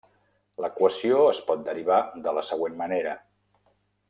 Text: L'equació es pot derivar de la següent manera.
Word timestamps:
L'equació 0.63 1.19
es 1.33 1.43
pot 1.51 1.63
derivar 1.69 2.01
de 2.27 2.37
la 2.41 2.47
següent 2.51 2.83
manera. 2.83 3.15